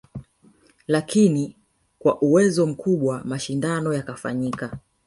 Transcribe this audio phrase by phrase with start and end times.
[0.87, 1.55] Lakini
[1.99, 4.79] kwa uwezo mkubwa mashindano yakafanyika